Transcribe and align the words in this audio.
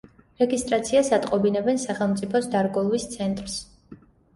რეგისტრაციას 0.43 1.11
ატყობინებენ 1.19 1.85
სახელმწიფოს 1.85 2.51
დარგოლვის 2.59 3.11
ცენტრს. 3.17 3.65